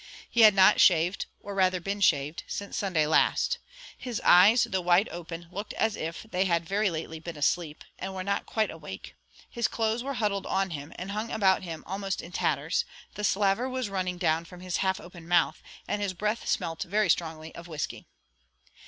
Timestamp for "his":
3.95-4.19, 9.47-9.67, 14.61-14.77, 16.01-16.15